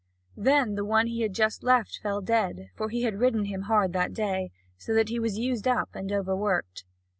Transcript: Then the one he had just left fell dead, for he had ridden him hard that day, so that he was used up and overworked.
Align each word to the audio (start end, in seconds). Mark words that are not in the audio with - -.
Then 0.35 0.73
the 0.73 0.83
one 0.83 1.05
he 1.05 1.21
had 1.21 1.33
just 1.35 1.61
left 1.61 1.99
fell 2.01 2.21
dead, 2.21 2.71
for 2.75 2.89
he 2.89 3.03
had 3.03 3.19
ridden 3.19 3.45
him 3.45 3.61
hard 3.69 3.93
that 3.93 4.15
day, 4.15 4.49
so 4.75 4.95
that 4.95 5.09
he 5.09 5.19
was 5.19 5.37
used 5.37 5.67
up 5.67 5.89
and 5.93 6.11
overworked. 6.11 6.85